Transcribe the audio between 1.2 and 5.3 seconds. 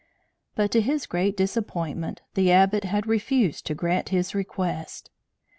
disappointment, the Abbot had refused to grant his request.